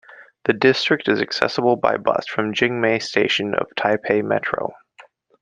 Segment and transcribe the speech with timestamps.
[0.45, 4.73] The district is accessible by bus from Jingmei Station of Taipei Metro.